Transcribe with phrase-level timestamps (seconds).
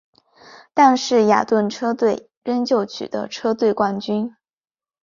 [0.73, 4.35] 但是雅顿车队仍旧取得车队冠军。